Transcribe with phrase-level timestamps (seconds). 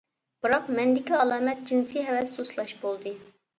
[0.45, 3.17] بىراق مەندىكى ئالامەت جىنسى ھەۋەس سۇسلاش بولدى.